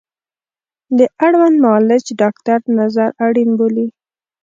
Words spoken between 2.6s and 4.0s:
نظر اړین بولي